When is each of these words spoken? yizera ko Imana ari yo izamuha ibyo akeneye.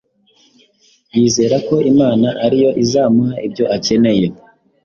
yizera 1.17 1.57
ko 1.67 1.75
Imana 1.91 2.27
ari 2.45 2.57
yo 2.63 2.69
izamuha 2.83 3.35
ibyo 3.47 3.65
akeneye. 3.75 4.27